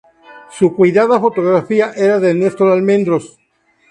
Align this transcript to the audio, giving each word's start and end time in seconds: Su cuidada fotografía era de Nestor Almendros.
Su 0.49 0.75
cuidada 0.75 1.19
fotografía 1.19 1.91
era 1.95 2.19
de 2.19 2.33
Nestor 2.33 2.71
Almendros. 2.71 3.37